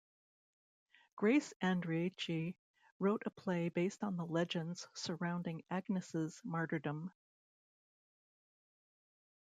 [1.15, 2.55] Grace Andreacchi
[2.97, 7.13] wrote a play based on the legends surrounding Agnes's martyrdom.